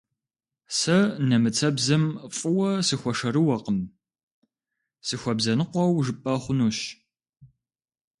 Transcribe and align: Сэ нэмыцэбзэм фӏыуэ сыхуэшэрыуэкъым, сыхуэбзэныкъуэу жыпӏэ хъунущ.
Сэ 0.77 0.97
нэмыцэбзэм 1.29 2.03
фӏыуэ 2.37 2.69
сыхуэшэрыуэкъым, 2.87 3.79
сыхуэбзэныкъуэу 5.07 6.03
жыпӏэ 6.05 6.33
хъунущ. 6.43 6.79